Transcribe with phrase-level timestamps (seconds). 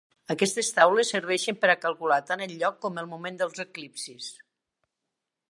[0.33, 4.33] Aquestes taules serveixen per a calcular tant el lloc com el moment dels eclipsis.